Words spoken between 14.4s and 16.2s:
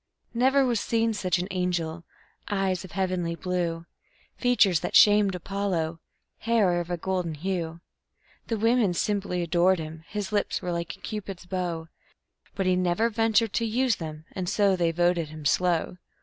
so they voted him slow.